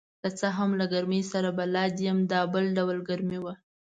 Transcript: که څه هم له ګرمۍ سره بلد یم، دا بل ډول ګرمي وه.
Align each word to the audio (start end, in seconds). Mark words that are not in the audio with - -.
که 0.21 0.29
څه 0.39 0.47
هم 0.57 0.69
له 0.79 0.85
ګرمۍ 0.93 1.21
سره 1.33 1.49
بلد 1.59 1.93
یم، 2.05 2.19
دا 2.31 2.41
بل 2.53 2.65
ډول 2.77 2.99
ګرمي 3.09 3.39
وه. 3.43 3.53